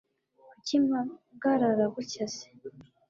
kuki 0.49 0.75
mpagarara 0.85 1.85
gutya 1.95 2.25
se 2.35 2.47